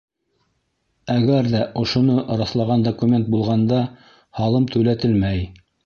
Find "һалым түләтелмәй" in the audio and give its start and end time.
4.41-5.47